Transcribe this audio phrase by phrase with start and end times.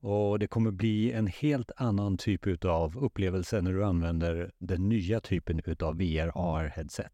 [0.00, 5.20] Och det kommer bli en helt annan typ av upplevelse när du använder den nya
[5.20, 7.10] typen av VR AR-headset.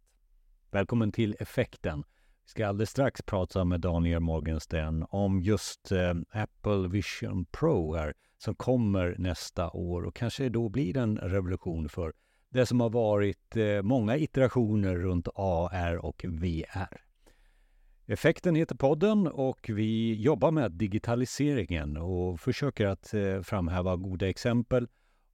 [0.71, 2.05] Välkommen till Effekten.
[2.45, 8.15] Vi ska alldeles strax prata med Daniel Morgenstern om just eh, Apple Vision Pro här,
[8.39, 12.13] som kommer nästa år och kanske då blir en revolution för
[12.51, 17.06] det som har varit eh, många iterationer runt AR och VR.
[18.09, 24.89] Effekten heter podden och vi jobbar med digitaliseringen och försöker att eh, framhäva goda exempel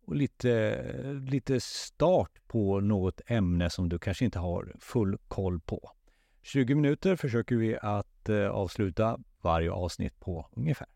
[0.07, 0.83] och lite,
[1.27, 5.91] lite start på något ämne som du kanske inte har full koll på.
[6.43, 10.89] 20 minuter försöker vi att eh, avsluta varje avsnitt på ungefär.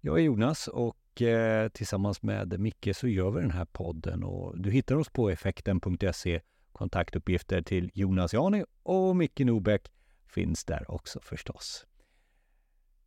[0.00, 4.60] Jag är Jonas och eh, tillsammans med Micke så gör vi den här podden och
[4.60, 6.40] du hittar oss på effekten.se
[6.72, 9.88] kontaktuppgifter till Jonas Jani och Micke Norbeck
[10.30, 11.86] finns där också förstås.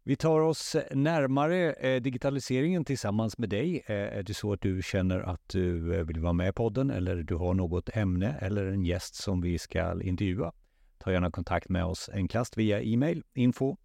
[0.05, 3.83] Vi tar oss eh, närmare eh, digitaliseringen tillsammans med dig.
[3.85, 7.15] Eh, är det så att du känner att du vill vara med i podden eller
[7.15, 10.51] du har något ämne eller en gäst som vi ska intervjua?
[10.97, 13.77] Ta gärna kontakt med oss enklast via e-mail info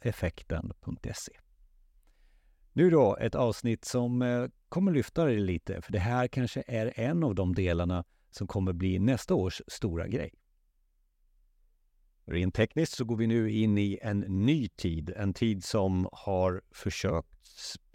[0.00, 1.32] effekten.se.
[2.72, 7.24] Nu då ett avsnitt som kommer lyfta dig lite, för det här kanske är en
[7.24, 10.32] av de delarna som kommer bli nästa års stora grej.
[12.24, 16.62] Rent tekniskt så går vi nu in i en ny tid, en tid som har
[16.74, 17.46] försökt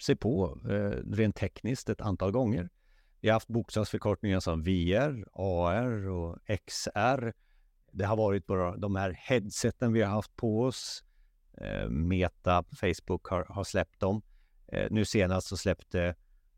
[0.01, 2.69] sig på eh, rent tekniskt ett antal gånger.
[3.21, 7.33] Vi har haft bokstavsförkortningar som VR, AR och XR.
[7.91, 11.03] Det har varit bara de här headseten vi har haft på oss.
[11.57, 14.21] Eh, Meta, Facebook har, har släppt dem.
[14.67, 16.15] Eh, nu senast så släppte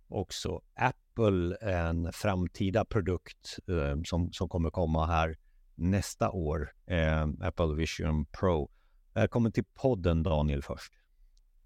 [0.08, 5.38] också Apple en framtida produkt eh, som, som kommer komma här
[5.80, 8.72] nästa år, eh, Apple Vision Pro.
[9.14, 10.94] Välkommen till podden Daniel först.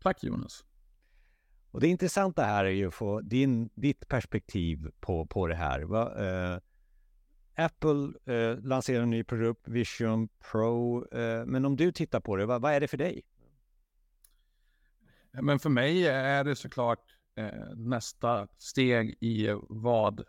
[0.01, 0.65] Tack Jonas.
[1.71, 5.81] Och det intressanta här är ju att få din, ditt perspektiv på, på det här.
[5.81, 6.59] Va, eh,
[7.55, 11.07] Apple eh, lanserar en ny produkt, Vision Pro.
[11.11, 13.21] Eh, men om du tittar på det, va, vad är det för dig?
[15.31, 20.23] Men för mig är det såklart eh, nästa steg i vad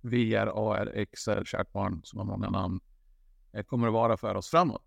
[0.00, 2.80] VR, AR, XR, kärt barn som har många namn,
[3.52, 4.82] Eh, kommer att vara för oss framåt.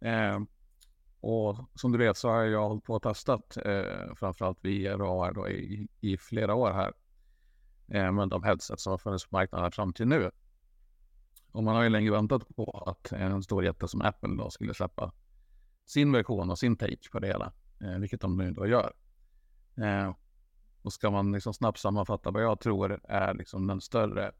[0.00, 0.40] Eh,
[1.20, 5.24] och som du vet så har jag hållit på och testat eh, framförallt VR och
[5.24, 6.92] AR då i, i flera år här.
[7.88, 10.30] Eh, med de headset som har funnits på marknaden fram till nu.
[11.52, 14.74] Och man har ju länge väntat på att en stor jätte som Apple då skulle
[14.74, 15.12] släppa
[15.86, 18.92] sin version och sin take på det hela, eh, vilket de nu då gör.
[19.76, 20.14] Eh,
[20.82, 24.32] och ska man liksom snabbt sammanfatta vad jag tror är liksom den större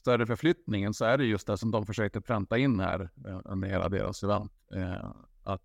[0.00, 3.68] större förflyttningen så är det just det som de försökte pränta in här eh, under
[3.68, 4.52] hela deras event.
[4.74, 5.12] Eh,
[5.42, 5.62] att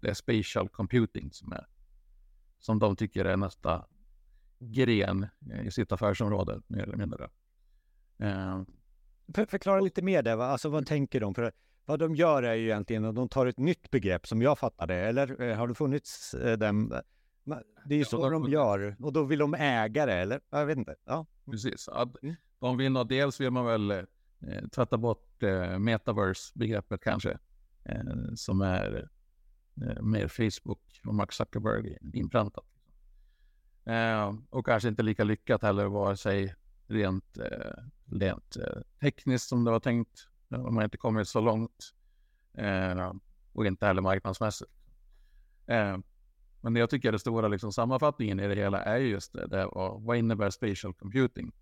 [0.00, 1.66] det är spatial computing som är
[2.58, 3.86] som de tycker är nästa
[4.58, 5.26] gren
[5.64, 7.24] i sitt affärsområde mer eller mindre.
[8.18, 8.62] Eh.
[9.34, 11.34] För, förklara lite mer där, alltså vad tänker de?
[11.34, 11.52] För
[11.84, 14.86] vad de gör är ju egentligen att de tar ett nytt begrepp som jag fattar
[14.86, 16.88] det, eller har det funnits den?
[17.84, 20.40] Det är ju så ja, de gör och då vill de äga det, eller?
[20.50, 20.94] Jag vet inte.
[21.04, 21.26] Ja.
[21.50, 21.88] Precis.
[21.88, 22.34] Att mm.
[22.64, 24.04] De vill nog, dels vill man väl eh,
[24.72, 27.38] tvätta bort eh, metaverse-begreppet kanske,
[27.84, 29.08] eh, som är
[29.82, 32.64] eh, mer Facebook och Mark Zuckerberg inpräntat.
[33.84, 36.54] Eh, och kanske inte lika lyckat heller, vare sig
[36.86, 41.40] rent, eh, rent eh, tekniskt som det var tänkt, eh, om man inte kommit så
[41.40, 41.94] långt,
[43.52, 44.70] och inte heller marknadsmässigt.
[46.60, 49.46] men det jag tycker är den stora liksom, sammanfattningen i det hela är just det,
[49.46, 51.52] det vad, vad innebär spatial computing?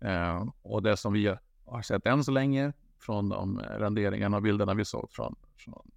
[0.00, 4.74] Eh, och det som vi har sett än så länge från de renderingarna och bilderna
[4.74, 5.90] vi såg från, från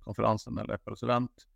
[0.00, 1.46] konferensen eller Apples event.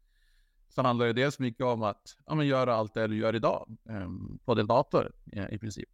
[0.68, 3.76] Så handlar det dels mycket om att ja, men göra allt det du gör idag
[3.88, 4.08] eh,
[4.44, 5.88] på din dator eh, i princip.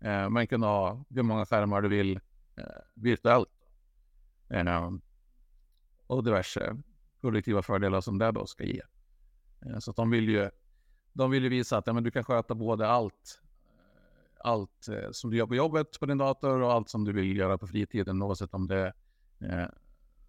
[0.00, 2.20] Eh, man kan ha hur många skärmar du vill
[2.56, 3.48] eh, virtuellt.
[4.48, 4.90] Eh,
[6.06, 6.76] och diverse
[7.20, 8.80] produktiva fördelar som det då ska ge.
[9.66, 10.50] Eh, så att de vill ju
[11.12, 13.42] de vill ju visa att ja, men du kan sköta både allt
[14.44, 17.36] allt eh, som du gör på jobbet på din dator och allt som du vill
[17.36, 18.92] göra på fritiden oavsett om det
[19.38, 19.68] är eh,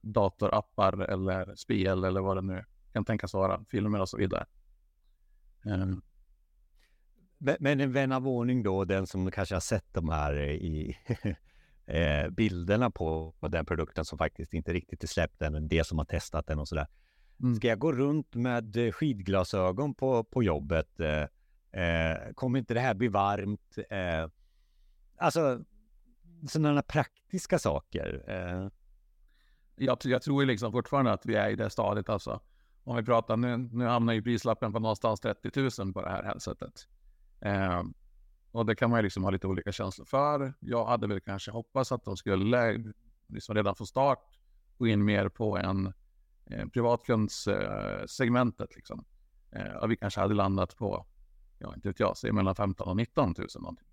[0.02, 2.64] datorappar eller spel eller vad det nu
[2.94, 4.46] kan tänkas vara, filmer och så vidare.
[5.66, 6.02] Mm.
[7.60, 10.98] Men en vän av ordning då, den som kanske har sett de här i
[11.86, 15.98] eh, bilderna på, på den produkten som faktiskt inte riktigt är släppt än, det som
[15.98, 16.88] har testat den och sådär.
[17.42, 17.56] Mm.
[17.56, 21.00] Ska jag gå runt med skidglasögon på, på jobbet?
[21.00, 21.24] Eh,
[21.75, 23.77] Eh, kommer inte det här bli varmt?
[23.89, 24.27] Eh,
[25.18, 25.63] alltså,
[26.48, 28.24] sådana praktiska saker.
[28.27, 28.68] Eh.
[29.75, 32.42] Jag, jag tror liksom fortfarande att vi är i det stadiet alltså.
[32.83, 36.24] om vi pratar nu, nu hamnar ju prislappen på någonstans 30 000 på det här
[36.24, 36.88] headsetet.
[37.42, 37.83] Eh,
[38.51, 40.54] och det kan man ju liksom ha lite olika känslor för.
[40.60, 42.94] Jag hade väl kanske hoppats att de skulle
[43.28, 44.39] liksom redan från start
[44.78, 45.94] gå in mer på en
[46.45, 48.71] eh, privatkundssegmentet.
[48.71, 49.06] Eh, liksom.
[49.51, 51.06] eh, och vi kanske hade landat på,
[51.66, 53.88] ja inte vet jag, säg mellan 15 och 19 000 någonting.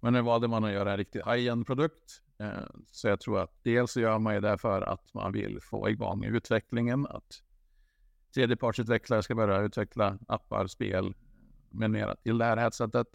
[0.00, 2.22] Men nu valde man att göra en riktigt high-end produkt.
[2.38, 2.50] Eh,
[2.92, 5.90] så jag tror att dels så gör man ju det för att man vill få
[5.90, 7.42] igång utvecklingen, att
[8.34, 11.14] tredjepartsutvecklare ska börja utveckla appar, spel
[11.70, 13.08] med mera till det här headsetet.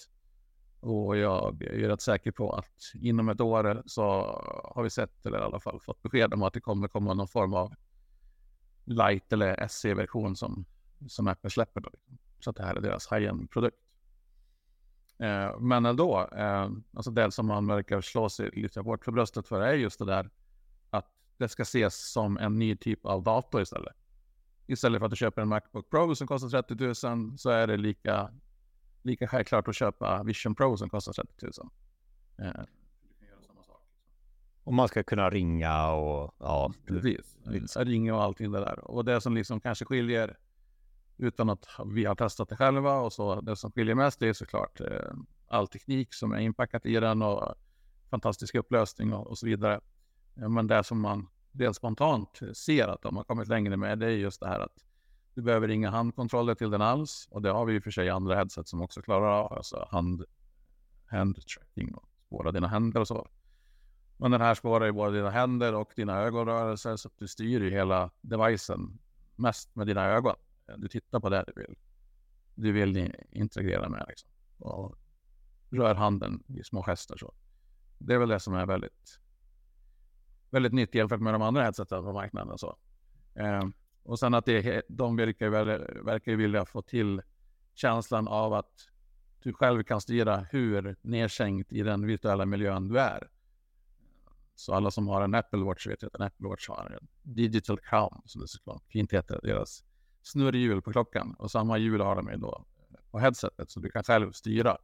[0.80, 4.04] Och jag är rätt säker på att inom ett år så
[4.75, 7.28] har vi sett, eller i alla fall fått besked om att det kommer komma någon
[7.28, 7.74] form av
[8.86, 10.66] light eller SC-version som,
[11.08, 11.81] som Apple släpper.
[11.81, 11.90] Då.
[11.94, 12.18] Liksom.
[12.43, 13.77] Så att det här är deras high-end produkt.
[15.19, 19.47] Eh, men ändå, eh, alltså det som man verkar slå sig lite hårt för bröstet
[19.47, 20.29] för är just det där
[20.89, 21.05] att
[21.38, 23.95] det ska ses som en ny typ av dator istället.
[24.67, 27.77] Istället för att du köper en Macbook Pro som kostar 30 000 så är det
[27.77, 28.31] lika,
[29.01, 31.51] lika självklart att köpa Vision Pro som kostar 30 000.
[32.38, 32.63] Eh.
[34.63, 36.73] Och man ska kunna ringa och ja.
[36.88, 37.38] Precis,
[37.75, 38.79] ringa och allting det där.
[38.79, 40.38] Och det som liksom kanske skiljer
[41.21, 44.81] utan att vi har testat det själva och så det som skiljer mest är såklart
[44.81, 45.13] eh,
[45.47, 47.56] all teknik som är inpackat i den och
[48.09, 49.81] fantastisk upplösning och, och så vidare.
[50.38, 54.06] Eh, men det som man dels spontant ser att de har kommit längre med det
[54.06, 54.85] är just det här att
[55.33, 58.35] du behöver inga handkontroller till den alls och det har vi ju för sig andra
[58.35, 60.24] headset som också klarar av, alltså hand,
[61.06, 63.27] hand tracking och spåra dina händer och så.
[64.17, 67.62] Men den här spårar ju både dina händer och dina ögonrörelser så att du styr
[67.62, 69.00] ju hela devicen
[69.35, 70.35] mest med dina ögon.
[70.71, 71.75] Eh, du tittar på det du vill.
[72.56, 74.29] Du vill integrera med liksom.
[74.57, 74.95] Och
[75.69, 77.33] rör handen i små gester så.
[77.97, 79.19] Det är väl det som är väldigt
[80.51, 82.77] väldigt nytt jämfört med de andra headseten på marknaden och så.
[83.35, 83.63] Eh,
[84.03, 85.50] och sen att det, de verkar,
[86.03, 87.21] verkar vilja få till
[87.74, 88.89] känslan av att
[89.44, 93.29] du själv kan styra hur nedsänkt i den virtuella miljön du är.
[94.56, 97.79] Så alla som har en Apple Watch vet att en Apple Watch har en digital
[97.79, 99.83] crown, som det såklart fint heter, deras
[100.21, 101.35] snurrhjul på klockan.
[101.39, 102.65] Och samma hjul har de ju då
[103.12, 104.77] på headsetet, så du kan själv styra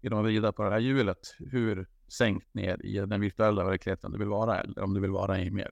[0.00, 4.18] genom att vrida på det här hjulet hur sänkt ner i den virtuella verkligheten du
[4.18, 5.70] vill vara eller om du vill vara i mer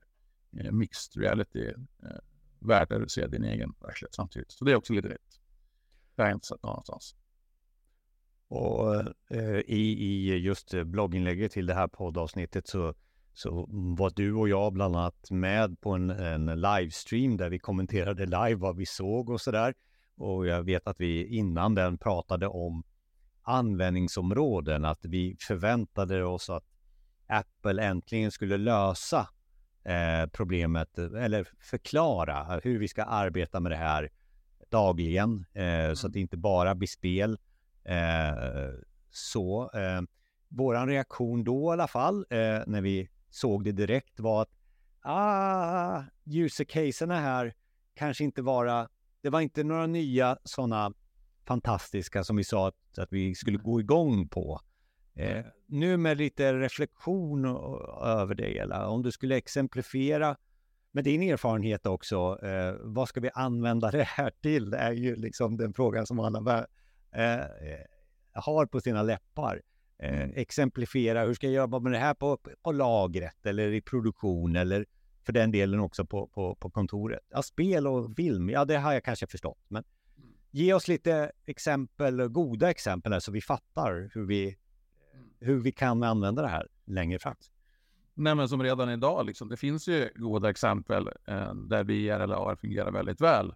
[0.59, 2.09] eh, mixed reality eh,
[2.59, 4.51] värld där du ser din egen verklighet samtidigt.
[4.51, 5.39] Så det är också lite nytt.
[6.15, 7.15] Det har jag inte sett någonstans.
[8.47, 8.95] Och
[9.29, 12.93] eh, i, i just blogginlägget till det här poddavsnittet så,
[13.33, 13.65] så
[13.97, 18.55] var du och jag bland annat med på en, en livestream där vi kommenterade live
[18.55, 19.73] vad vi såg och så där.
[20.15, 22.83] Och jag vet att vi innan den pratade om
[23.41, 26.63] användningsområden, att vi förväntade oss att
[27.27, 29.27] Apple äntligen skulle lösa
[29.83, 34.09] eh, problemet eller förklara hur vi ska arbeta med det här
[34.69, 35.95] dagligen eh, mm.
[35.95, 37.37] så att det inte bara blir spel.
[37.83, 38.73] Eh,
[39.09, 40.01] så eh,
[40.47, 44.49] våran reaktion då i alla fall eh, när vi såg det direkt var att
[45.01, 47.53] ah, user här
[47.93, 48.89] kanske inte vara,
[49.21, 50.93] det var inte några nya sådana
[51.45, 54.59] fantastiska som vi sa att, att vi skulle gå igång på.
[55.15, 57.45] Eh, nu med lite reflektion
[58.03, 60.37] över det hela, om du skulle exemplifiera
[60.91, 64.69] med din erfarenhet också, eh, vad ska vi använda det här till?
[64.69, 66.67] Det är ju liksom den frågan som alla
[67.11, 67.45] eh,
[68.33, 69.61] har på sina läppar.
[70.03, 74.55] Eh, exemplifiera, hur ska jag jobba med det här på, på lagret eller i produktion
[74.55, 74.85] eller
[75.25, 77.19] för den delen också på, på, på kontoret?
[77.29, 79.83] Ja, spel och film, ja det har jag kanske förstått, men
[80.55, 84.57] Ge oss lite exempel, goda exempel här, så vi fattar hur vi,
[85.39, 87.35] hur vi kan använda det här längre fram.
[88.13, 92.35] Nej, men som redan idag, liksom, det finns ju goda exempel eh, där VR eller
[92.35, 93.53] AR fungerar väldigt väl.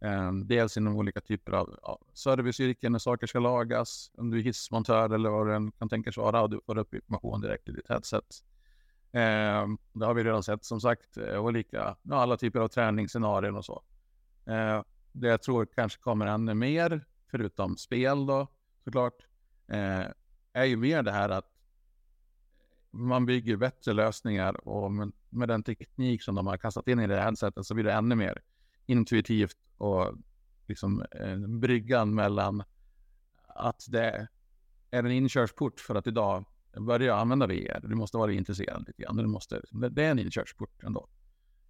[0.00, 4.42] Ehm, dels inom olika typer av ja, serviceyrken när saker ska lagas, om du är
[4.42, 7.88] hissmontör eller vad det kan tänkas vara och du får upp information direkt i ditt
[7.88, 8.44] headset.
[9.12, 12.68] Eh, det har vi redan sett som sagt, eh, och lika ja, alla typer av
[12.68, 13.82] träningsscenarion och så.
[14.46, 18.46] Eh, det jag tror kanske kommer ännu mer, förutom spel då
[18.84, 19.26] såklart,
[19.68, 20.06] eh,
[20.52, 21.52] är ju mer det här att
[22.90, 27.06] man bygger bättre lösningar och med, med den teknik som de har kastat in i
[27.06, 28.42] det här headsetet så blir det ännu mer
[28.86, 30.14] intuitivt och
[30.66, 32.62] liksom eh, bryggan mellan
[33.46, 34.28] att det
[34.90, 36.44] är en inkörsport för att idag
[36.76, 37.80] börja använda VR.
[37.88, 39.16] Du måste vara intresserad lite grann.
[39.16, 41.08] Du måste, liksom, det är en inkörsport ändå.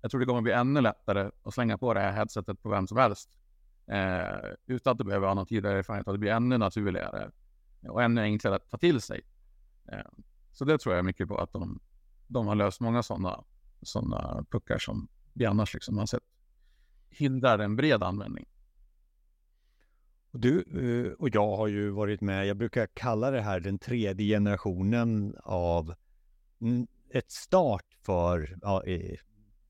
[0.00, 2.86] Jag tror det kommer bli ännu lättare att slänga på det här headsetet på vem
[2.86, 3.30] som helst.
[3.86, 6.06] Eh, utan att du behöver ha någon tidigare erfarenhet.
[6.06, 7.30] Det blir ännu naturligare
[7.88, 9.20] och ännu enklare att ta till sig.
[9.92, 9.98] Eh,
[10.52, 11.80] så det tror jag mycket på att de,
[12.26, 13.44] de har löst många sådana
[13.82, 16.22] såna puckar som vi annars liksom har sett
[17.10, 18.46] hindrar en bred användning.
[20.30, 24.26] Du eh, och jag har ju varit med, jag brukar kalla det här den tredje
[24.36, 25.94] generationen av
[27.10, 28.82] ett start för ja,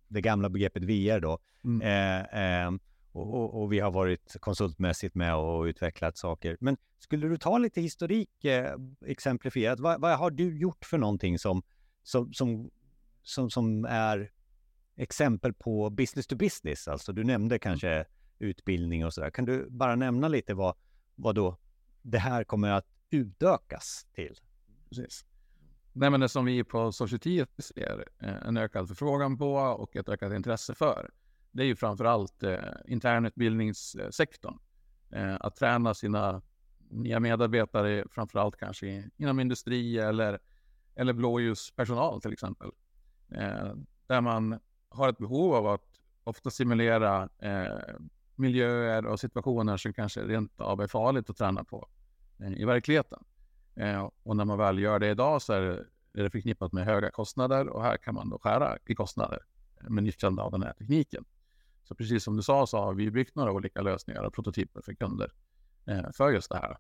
[0.09, 1.38] det gamla begreppet VR då.
[1.64, 1.83] Mm.
[1.83, 2.71] Eh, eh,
[3.12, 6.57] och, och, och, vi har varit konsultmässigt med och utvecklat saker.
[6.61, 8.75] Men skulle du ta lite historik eh,
[9.07, 9.80] exemplifierat?
[9.80, 11.62] Vad, vad, har du gjort för någonting som,
[12.02, 12.71] som, som,
[13.23, 14.30] som, som är
[14.99, 16.88] exempel på business to business?
[16.88, 18.05] Alltså du nämnde kanske
[18.38, 19.31] utbildning och sådär.
[19.31, 20.75] Kan du bara nämna lite vad,
[21.14, 21.57] vad då
[22.02, 24.37] det här kommer att utökas till?
[24.88, 25.25] Precis.
[25.93, 30.09] Nej, men det som vi på Societet ser eh, en ökad förfrågan på och ett
[30.09, 31.11] ökat intresse för,
[31.50, 34.59] det är ju framför allt eh, internutbildningssektorn.
[35.11, 36.43] Eh, att träna sina
[36.90, 40.38] nya medarbetare, framför allt kanske inom industri eller,
[40.95, 42.71] eller blåljuspersonal till exempel.
[43.35, 43.75] Eh,
[44.07, 47.97] där man har ett behov av att ofta simulera eh,
[48.35, 51.88] miljöer och situationer som kanske rent av är farligt att träna på
[52.40, 53.25] eh, i verkligheten.
[53.75, 55.85] Eh, och när man väl gör det idag så är det,
[56.21, 59.40] är det förknippat med höga kostnader och här kan man då skära i kostnader
[59.80, 61.25] eh, med nyttjande av den här tekniken.
[61.85, 64.95] Så precis som du sa så har vi byggt några olika lösningar och prototyper för
[64.95, 65.33] kunder
[65.87, 66.78] eh, för just det här.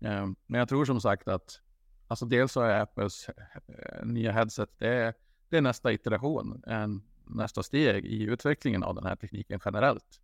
[0.00, 1.60] Eh, men jag tror som sagt att
[2.08, 5.14] alltså dels så är Apples eh, nya headset det är,
[5.50, 10.20] det är nästa iteration, en, nästa steg i utvecklingen av den här tekniken generellt.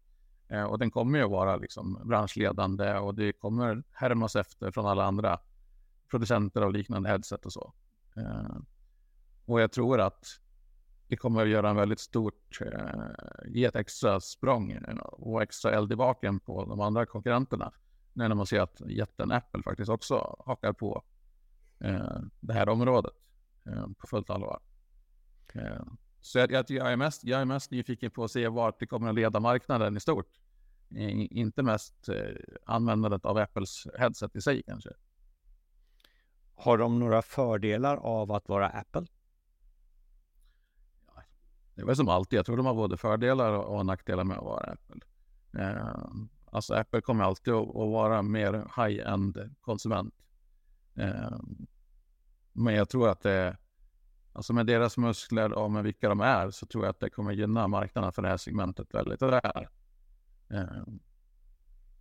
[0.49, 4.87] Eh, och den kommer ju att vara liksom branschledande och det kommer härmas efter från
[4.87, 5.39] alla andra
[6.11, 7.73] producenter av liknande headset och så.
[8.17, 8.57] Eh,
[9.45, 10.27] och jag tror att
[11.09, 13.01] det kommer att göra en väldigt stort, eh,
[13.47, 17.73] ge ett extra språng eh, och extra eld i baken på de andra konkurrenterna.
[18.13, 21.05] När man ser att jätten Apple faktiskt också hakar på
[21.79, 23.15] eh, det här området
[23.67, 24.61] eh, på fullt allvar.
[26.21, 29.09] Så jag, jag, är mest, jag är mest nyfiken på att se vart det kommer
[29.09, 30.29] att leda marknaden i stort.
[31.31, 32.15] Inte mest eh,
[32.65, 34.91] användandet av Apples headset i sig kanske.
[36.55, 39.07] Har de några fördelar av att vara Apple?
[41.75, 42.39] Det är väl som alltid.
[42.39, 45.01] Jag tror de har både fördelar och nackdelar med att vara Apple.
[45.59, 46.07] Eh,
[46.45, 50.15] alltså Apple kommer alltid att, vara mer high-end konsument.
[50.95, 51.39] Eh,
[52.53, 53.57] men jag tror att det
[54.37, 57.33] Alltså med deras muskler och med vilka de är så tror jag att det kommer
[57.33, 59.67] gynna marknaden för det här segmentet väldigt väl.
[60.51, 61.01] Ehm,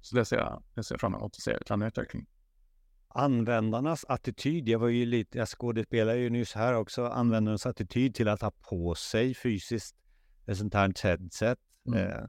[0.02, 2.26] så det ser jag, det ser jag fram emot att se en utveckling.
[3.08, 8.28] Användarnas attityd, jag var ju lite, jag skådespelade ju nyss här också, användarnas attityd till
[8.28, 9.96] att ha på sig fysiskt
[10.46, 11.60] ett sånt här headset.
[11.88, 12.00] Mm.
[12.00, 12.26] Eh,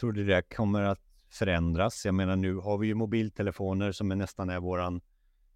[0.00, 2.04] tror du det kommer att förändras?
[2.04, 5.00] Jag menar nu har vi ju mobiltelefoner som är nästan är våran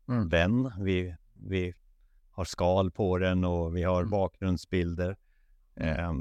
[0.09, 0.29] mm.
[0.29, 0.73] vän.
[0.79, 1.75] Vi, vi
[2.33, 4.11] har skal på den och vi har mm.
[4.11, 5.17] bakgrundsbilder.
[5.75, 6.13] Eh,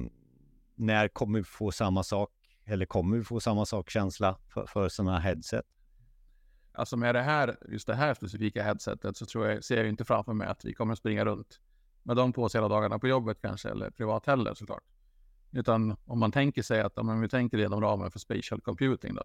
[0.75, 2.29] när kommer vi få samma sak?
[2.65, 5.65] Eller kommer vi få samma sak känsla för, för sådana headset?
[6.73, 10.05] Alltså med det här, just det här specifika headsetet så tror jag, ser jag inte
[10.05, 11.59] framför mig att vi kommer springa runt
[12.03, 14.83] med dem på oss hela dagarna på jobbet kanske, eller privat heller såklart.
[15.51, 19.23] Utan om man tänker sig att, om vi tänker inom ramen för spatial computing då.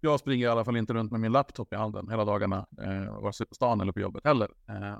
[0.00, 3.20] Jag springer i alla fall inte runt med min laptop i handen hela dagarna, eh,
[3.20, 4.48] vare sig på stan eller på jobbet heller.
[4.68, 4.98] Eh,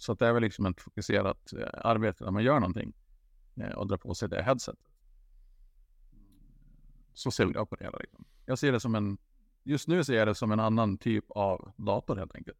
[0.00, 2.92] så det är väl liksom ett fokuserat eh, arbete där man gör någonting
[3.56, 4.84] eh, och drar på sig det headsetet.
[7.12, 7.98] Så ser jag på det hela.
[7.98, 8.24] Liksom.
[8.46, 9.18] Jag ser det som en,
[9.64, 12.58] just nu ser jag det som en annan typ av dator helt enkelt.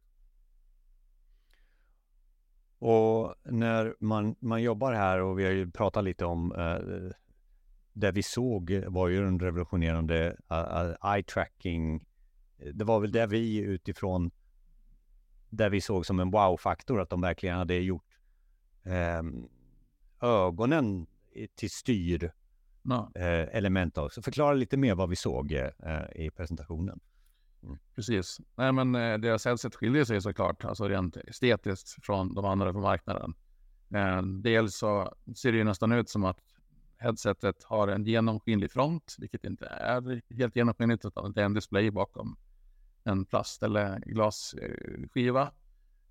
[2.79, 7.11] Och när man, man jobbar här och vi har ju pratat lite om eh,
[7.93, 12.05] det vi såg var ju den revolutionerande uh, eye tracking.
[12.73, 14.31] Det var väl det vi utifrån
[15.51, 18.17] där vi såg som en wow-faktor att de verkligen hade gjort
[18.83, 19.21] eh,
[20.29, 21.07] ögonen
[21.55, 22.31] till styr
[22.81, 23.11] ja.
[23.15, 24.09] eh, element av.
[24.09, 25.69] Så förklara lite mer vad vi såg eh,
[26.15, 26.99] i presentationen.
[27.63, 27.77] Mm.
[27.95, 28.37] Precis.
[28.55, 32.79] Nej, men eh, deras headset skiljer sig såklart, alltså rent estetiskt från de andra på
[32.79, 33.33] marknaden.
[33.93, 36.39] Eh, dels så ser det ju nästan ut som att
[36.97, 41.91] headsetet har en genomskinlig front, vilket inte är helt genomskinligt, utan det är en display
[41.91, 42.37] bakom
[43.03, 45.51] en plast eller glasskiva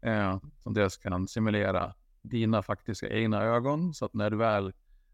[0.01, 4.73] eh, som dels kan simulera dina faktiska egna ögon så att när du väl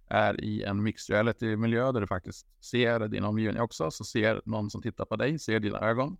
[0.09, 4.71] är i en mixed reality-miljö där du faktiskt ser din omgivning också så ser någon
[4.71, 6.17] som tittar på dig, ser dina ögon.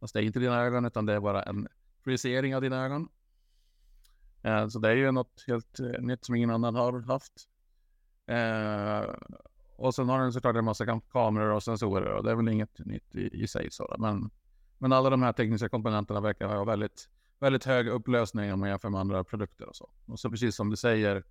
[0.00, 1.68] Fast det är inte dina ögon utan det är bara en
[2.04, 3.08] projicering av dina ögon.
[4.42, 7.32] Eh, så det är ju något helt eh, nytt som ingen annan har haft.
[8.26, 9.14] Eh,
[9.76, 12.78] och sen har den såklart en massa kameror och sensorer och det är väl inget
[12.78, 13.70] nytt i, i sig.
[13.70, 14.30] Så, men
[14.78, 17.08] men alla de här tekniska komponenterna verkar ha väldigt,
[17.38, 19.90] väldigt hög upplösning om man jämför med andra produkter och så.
[20.06, 21.24] Och så precis som du säger,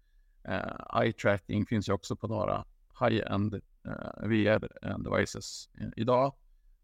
[0.43, 2.65] eh, eye tracking finns ju också på några
[2.99, 6.33] high-end eh, VR-devices idag.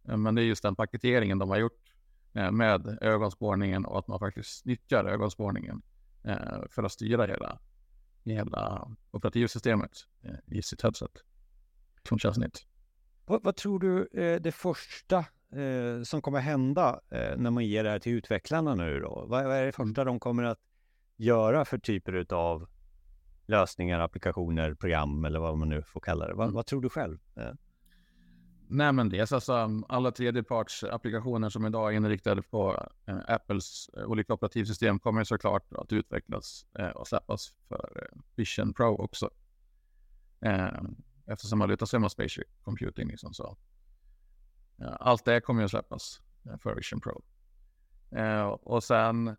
[0.08, 1.94] Eh, men det är just den paketeringen de har gjort
[2.34, 5.82] eh, med ögonspårningen och att man faktiskt nyttjar ögonspårningen
[6.24, 7.60] eh, för att styra hela,
[8.24, 9.92] hela operativsystemet
[10.46, 11.24] i sitt headset.
[12.08, 12.68] Som känns nytt.
[13.26, 15.26] Vad, vad tror du eh, det första
[15.56, 19.26] eh, som kommer hända eh, när man ger det här till utvecklarna nu då?
[19.28, 20.60] Vad, vad är det första de kommer att
[21.18, 22.68] göra för typer av
[23.46, 26.34] lösningar, applikationer, program eller vad man nu får kalla det?
[26.34, 26.56] Vad, mm.
[26.56, 27.20] vad tror du själv?
[27.36, 27.52] Eh?
[28.68, 34.34] Nej, men dels alltså alla tredjepartsapplikationer som idag är inriktade på eh, Apples eh, olika
[34.34, 39.30] operativsystem kommer såklart att utvecklas eh, och släppas för eh, Vision Pro också.
[40.42, 40.82] Eh,
[41.26, 43.08] eftersom man lutar sig mot spatial computing.
[43.08, 43.58] Liksom, så.
[44.80, 47.24] Allt det kommer att släppas eh, för Vision Pro.
[48.12, 49.36] Eh, och sen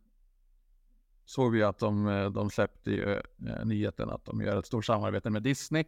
[1.24, 3.12] såg vi att de, eh, de släppte ju,
[3.48, 5.84] eh, nyheten att de gör ett stort samarbete med Disney.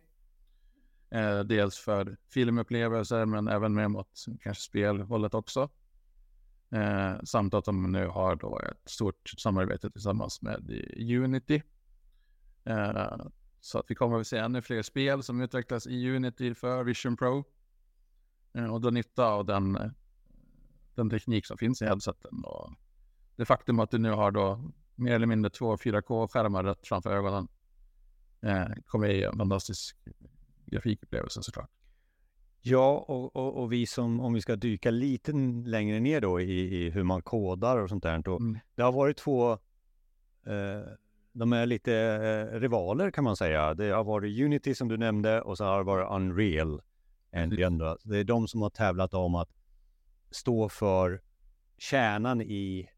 [1.11, 5.69] Eh, dels för filmupplevelser men även med mot kanske spelhållet också.
[6.71, 11.63] Eh, samt att de nu har då ett stort samarbete tillsammans med Unity.
[13.61, 17.17] Så att vi kommer att se ännu fler spel som utvecklas i Unity för Vision
[17.17, 17.45] Pro.
[18.57, 19.91] Eh, och dra nytta av den, eh,
[20.95, 22.45] den teknik som finns i headseten.
[22.45, 22.73] Och
[23.37, 27.49] det faktum att du nu har då mer eller mindre två 4K-skärmar rätt framför ögonen
[28.41, 29.97] eh, kommer ge en fantastisk
[30.67, 31.71] grafikupplevelse såklart.
[32.61, 35.33] Ja, och, och, och, vi som, om vi ska dyka lite
[35.65, 38.19] längre ner då i, i hur man kodar och sånt där.
[38.19, 38.59] Då, mm.
[38.75, 39.53] Det har varit två
[40.47, 40.83] eh,
[41.33, 43.75] de är lite eh, rivaler kan man säga.
[43.75, 46.81] Det har varit Unity som du nämnde och så har det varit Unreal
[47.37, 47.97] Engine.
[48.05, 49.51] Det är de som har tävlat om att
[50.31, 51.23] stå för
[51.79, 52.91] kärnan i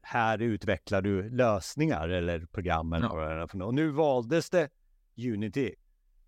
[0.00, 3.46] här utvecklar du lösningar eller program ja.
[3.64, 4.68] och nu valdes det
[5.16, 5.74] Unity.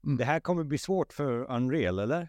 [0.04, 0.16] Mm.
[0.16, 2.28] Det här kommer bli svårt för Unreal, eller?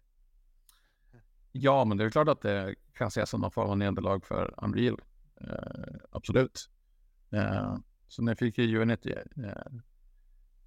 [1.52, 4.54] Ja, men det är klart att det kan ses som någon form av nederlag för
[4.58, 5.02] Unreal.
[5.42, 6.70] Eh, absolut.
[7.32, 9.54] Eh, så nu fick ju Unity eh,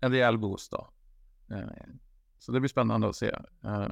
[0.00, 0.90] en rejäl boost då.
[1.50, 1.66] Eh,
[2.38, 3.30] så det blir spännande att se
[3.64, 3.88] eh,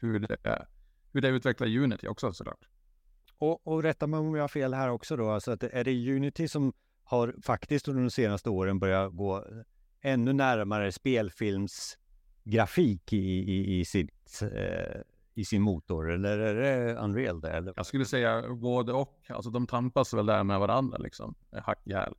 [0.00, 0.66] hur, det,
[1.12, 2.68] hur det utvecklar Unity också såklart.
[3.38, 6.16] Och, och rätta mig om jag har fel här också då, alltså att är det
[6.16, 6.72] Unity som
[7.04, 9.44] har faktiskt under de senaste åren börjat gå
[10.00, 15.00] ännu närmare spelfilmsgrafik i, i, i, sitt, eh,
[15.34, 16.12] i sin motor?
[16.12, 17.50] Eller är det Unreal det?
[17.50, 17.72] Eller?
[17.76, 19.20] Jag skulle säga både och.
[19.28, 22.14] Alltså de tampas väl där med varandra liksom, hack i häl.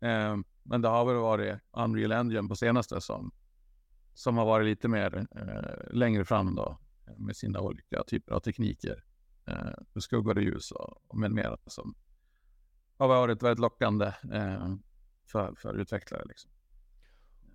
[0.00, 3.32] Eh, men det har väl varit Unreal Engine på senaste som,
[4.14, 6.78] som har varit lite mer eh, längre fram då
[7.18, 9.04] med sina olika typer av tekniker.
[9.46, 11.94] Eh, skuggor och ljus och, och med mera som
[12.96, 14.74] har varit väldigt lockande eh,
[15.26, 16.24] för, för utvecklare.
[16.24, 16.50] Liksom.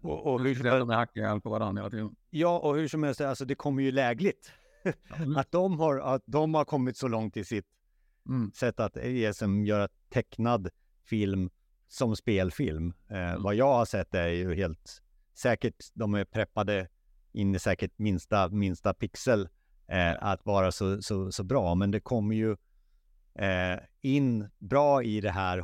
[0.01, 2.15] Och, och hur som helst, de hackar på varandra hela tiden.
[2.29, 4.51] Ja, och hur som helst, alltså det kommer ju lägligt.
[5.37, 7.65] att, de har, att de har kommit så långt i sitt
[8.27, 8.51] mm.
[8.51, 10.69] sätt att ESM göra tecknad
[11.03, 11.49] film
[11.87, 12.93] som spelfilm.
[13.07, 13.43] Eh, mm.
[13.43, 15.01] Vad jag har sett är ju helt
[15.33, 16.87] säkert, de är preppade
[17.35, 19.49] in i säkert minsta, minsta pixel
[19.87, 21.75] eh, att vara så, så, så bra.
[21.75, 22.51] Men det kommer ju
[23.35, 25.59] eh, in bra i det här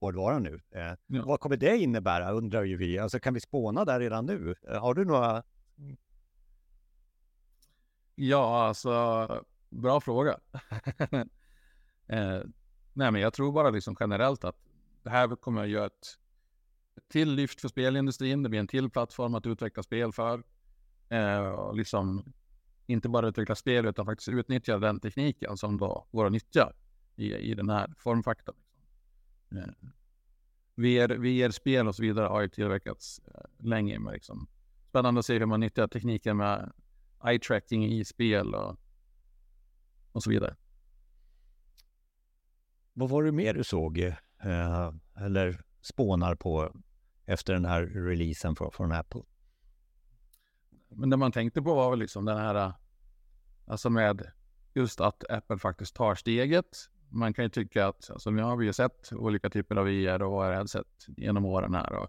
[0.00, 0.60] hårdvaran nu.
[0.70, 1.22] Eh, ja.
[1.26, 2.98] Vad kommer det innebära undrar ju vi.
[2.98, 4.54] Alltså kan vi spåna där redan nu?
[4.68, 5.42] Eh, har du några?
[8.14, 10.38] Ja, alltså bra fråga.
[12.06, 12.40] eh,
[12.92, 14.56] nej, men jag tror bara liksom generellt att
[15.02, 16.18] det här kommer att göra ett
[17.08, 18.42] till lyft för spelindustrin.
[18.42, 20.42] Det blir en till plattform att utveckla spel för.
[21.08, 22.32] Eh, och liksom
[22.86, 26.72] inte bara utveckla spel utan faktiskt utnyttja den tekniken som då går att nyttja
[27.16, 28.56] i, i den här formfaktorn.
[29.52, 29.88] Eh,
[30.74, 33.98] VR, VR-spel och så vidare har ju tillverkats eh, länge.
[33.98, 34.48] Med liksom.
[34.88, 36.72] Spännande att se hur man nyttjar tekniken med
[37.24, 38.76] eye tracking i spel och,
[40.12, 40.56] och så vidare.
[42.92, 46.72] Vad var det mer du såg eh, eller spånar på
[47.24, 49.22] efter den här releasen från, från Apple?
[50.88, 52.74] Men det man tänkte på var väl liksom den här, äh,
[53.66, 54.30] alltså med
[54.74, 56.76] just att Apple faktiskt tar steget.
[57.08, 60.22] Man kan ju tycka att, alltså nu har vi ju sett olika typer av VR
[60.22, 61.92] och AR-headset genom åren här.
[61.92, 62.08] Och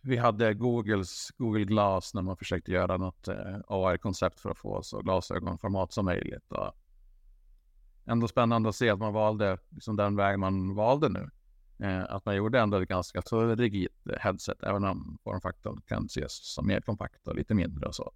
[0.00, 4.82] vi hade Googles Google Glass när man försökte göra något äh, AR-koncept för att få
[4.82, 6.52] så glasögonformat som möjligt.
[6.52, 6.72] Och
[8.06, 11.30] ändå spännande att se att man valde liksom den väg man valde nu.
[11.80, 16.54] Eh, att man gjorde ändå ett ganska så rigitt headset, även om formfaktorn kan ses
[16.54, 18.12] som mer kompakt och lite mindre och så.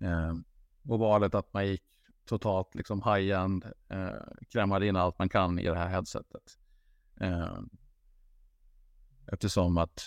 [0.00, 0.34] Eh,
[0.88, 1.82] och valet att man gick
[2.24, 4.10] totalt liksom high-end, eh,
[4.52, 6.58] krämade in allt man kan i det här headsetet.
[9.32, 10.02] Eftersom att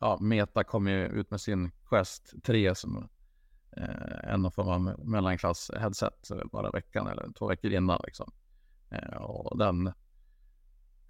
[0.00, 3.08] ja, Meta kom ju ut med sin Quest 3 som
[3.76, 8.00] eh, en form av mellanklass-headset bara veckan eller två veckor innan.
[8.04, 8.32] Liksom.
[9.20, 9.92] Och den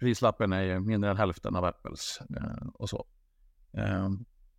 [0.03, 3.05] prislappen är ju mindre än hälften av Apples eh, och så.
[3.73, 4.09] Eh,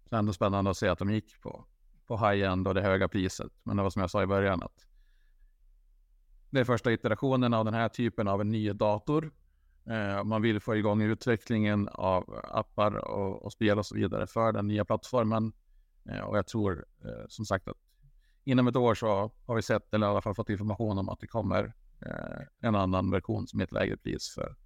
[0.09, 1.65] så ändå spännande att se att de gick på,
[2.07, 3.53] på high-end och det höga priset.
[3.63, 4.87] Men det var som jag sa i början att
[6.51, 9.33] det är första iterationen av den här typen av en ny dator.
[9.87, 14.53] Eh, man vill få igång utvecklingen av appar och, och spel och så vidare för
[14.53, 15.53] den nya plattformen.
[16.09, 17.77] Eh, och jag tror eh, som sagt att
[18.45, 21.21] inom ett år så har vi sett, eller i alla fall fått information om att
[21.21, 21.75] det kommer
[22.07, 24.57] eh, en annan version som är ett lägre pris för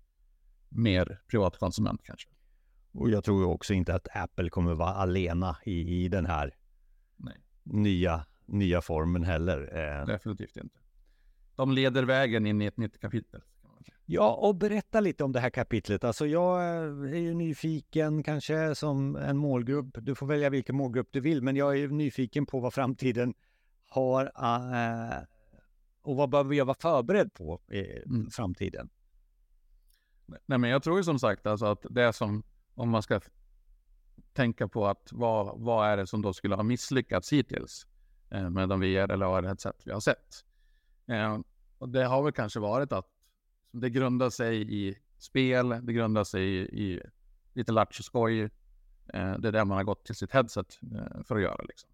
[0.69, 2.29] mer privatkonsument kanske.
[2.93, 6.55] Och jag tror också inte att Apple kommer vara alena i, i den här
[7.17, 7.37] Nej.
[7.63, 9.77] nya, nya formen heller.
[9.77, 10.07] Eh.
[10.07, 10.79] Definitivt inte.
[11.57, 13.43] De leder vägen in i ett nytt kapitel.
[14.11, 16.05] Ja, och berätta lite om det här kapitlet.
[16.05, 19.87] Alltså jag är ju nyfiken kanske som en målgrupp.
[20.01, 23.35] Du får välja vilken målgrupp du vill, men jag är nyfiken på vad framtiden
[23.89, 25.19] har äh,
[26.03, 28.31] och vad behöver jag vara förberedd på i mm.
[28.31, 28.89] framtiden?
[30.47, 32.43] Nej, men jag tror ju som sagt alltså att det som,
[32.75, 33.21] om man ska
[34.33, 37.87] tänka på att vad, vad är det som då skulle ha misslyckats hittills
[38.31, 40.45] eh, med de VR eller AR-headset vi har sett.
[41.07, 41.38] Eh,
[41.79, 43.07] och det har väl kanske varit att
[43.73, 47.03] det grundar sig i spel, det grundar sig i, i
[47.53, 48.43] lite latch och skoj.
[49.14, 51.62] Eh, det är det man har gått till sitt headset eh, för att göra.
[51.62, 51.91] Liksom.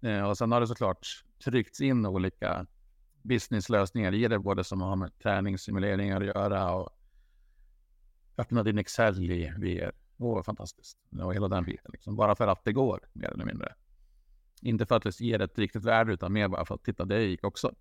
[0.00, 1.06] Eh, och sen har det såklart
[1.44, 2.66] tryckts in olika
[3.22, 6.99] businesslösningar i det, både som har med träningssimuleringar att göra och
[8.40, 9.92] öppna din Excel i VR.
[10.18, 10.98] Åh, oh, fantastiskt.
[11.22, 11.90] Och hela den biten.
[11.92, 12.16] Liksom.
[12.16, 13.74] Bara för att det går, mer eller mindre.
[14.62, 17.22] Inte för att det ger ett riktigt värde, utan mer bara för att titta, det
[17.22, 17.74] gick också.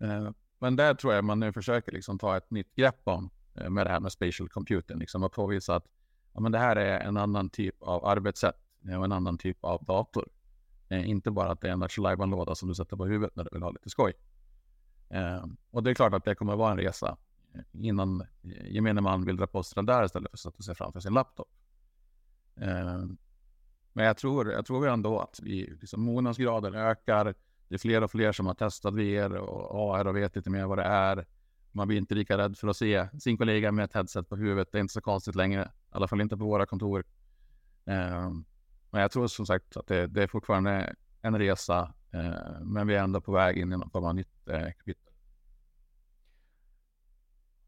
[0.00, 3.70] Eh, men där tror jag man nu försöker liksom ta ett nytt grepp om eh,
[3.70, 4.98] med det här med spatial computing.
[4.98, 5.86] Liksom att påvisa att
[6.32, 8.56] ja, men det här är en annan typ av arbetssätt
[8.88, 10.28] eh, och en annan typ av dator.
[10.88, 13.44] Eh, inte bara att det är en virtual låda som du sätter på huvudet när
[13.44, 14.12] du vill ha lite skoj.
[15.08, 17.16] Eh, och det är klart att det kommer vara en resa
[17.72, 20.74] innan eh, gemene man vill dra på sig den där istället för att sätta sig
[20.74, 21.48] framför sin laptop.
[22.56, 23.04] Eh,
[23.92, 27.34] men jag tror, jag tror ändå att vi, liksom, mognadsgraden ökar.
[27.68, 30.66] Det är fler och fler som har testat VR och AR och vet lite mer
[30.66, 31.26] vad det är.
[31.72, 34.72] Man blir inte lika rädd för att se sin kollega med ett headset på huvudet.
[34.72, 37.04] Det är inte så konstigt längre, i alla fall inte på våra kontor.
[37.84, 38.30] Eh,
[38.90, 41.94] men jag tror som sagt att det, det är fortfarande en resa,
[42.60, 44.44] men vi är ändå på väg in i något nytt
[44.78, 45.03] kapitel.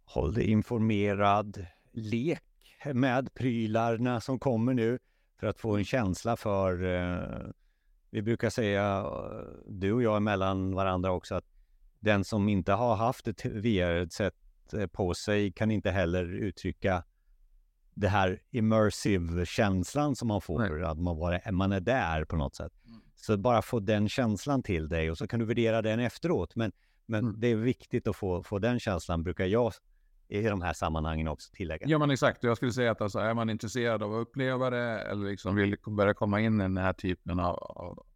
[0.07, 1.67] Håll dig informerad.
[1.93, 2.43] Lek
[2.95, 4.99] med prylarna som kommer nu
[5.41, 7.51] för att få en känsla för eh,
[8.11, 11.45] vi brukar säga, eh, du och jag emellan varandra också, att
[12.01, 14.35] den som inte har haft ett VR-sätt
[14.73, 17.05] eh, på sig kan inte heller uttrycka
[17.95, 20.85] det här immersive-känslan som man får, Nej.
[20.85, 22.73] att man, bara, man är där på något sätt.
[22.87, 23.01] Mm.
[23.15, 26.57] Så bara få den känslan till dig och så kan du värdera den efteråt.
[26.57, 26.73] Men,
[27.07, 27.41] men mm.
[27.41, 29.73] det är viktigt att få, få den känslan, brukar jag
[30.29, 31.87] i de här sammanhangen också tillägga.
[31.89, 35.01] Ja men exakt, jag skulle säga att alltså, är man intresserad av att uppleva det
[35.01, 38.07] eller liksom vill börja komma in i den här typen av, av,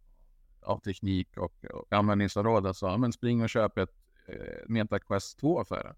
[0.62, 3.94] av teknik och, och användningsområden så alltså, ja, men spring och köp ett
[4.26, 5.94] eh, MetaQuest 2 för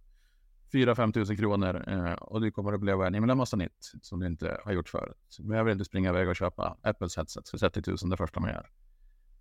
[0.73, 4.27] 4-5 tusen kronor eh, och du kommer att uppleva en himla massa nytt som du
[4.27, 5.37] inte har gjort förut.
[5.39, 8.51] Du behöver inte springa iväg och köpa Apples headset för 30 000 det första man
[8.51, 8.71] gör.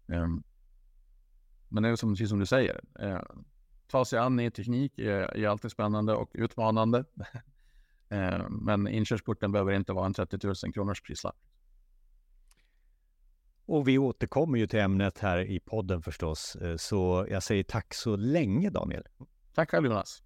[0.07, 0.43] Um,
[1.69, 3.21] men det är som, som du säger, eh,
[3.91, 7.05] ta sig an ny teknik är, är alltid spännande och utmanande.
[8.11, 11.35] Eh, men inkörsporten behöver inte vara en 30 000 kronors prislapp.
[13.65, 16.55] Och vi återkommer ju till ämnet här i podden förstås.
[16.55, 19.03] Eh, så jag säger tack så länge Daniel.
[19.53, 20.23] Tack själv Jonas.